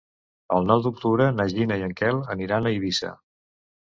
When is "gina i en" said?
1.51-1.93